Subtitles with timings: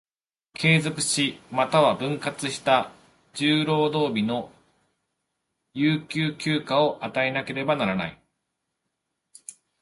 [0.55, 2.91] 継続し、又は分割した
[3.35, 4.51] 十労働日の
[5.75, 8.19] 有給休暇を与えなければならない。